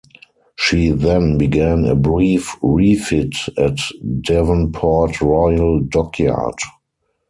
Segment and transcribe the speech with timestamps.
[0.55, 3.77] She then began a brief refit at
[4.23, 6.57] Devonport Royal Dockyard.